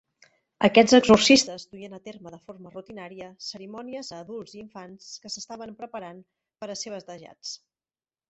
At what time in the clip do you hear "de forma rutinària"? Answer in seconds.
2.35-3.27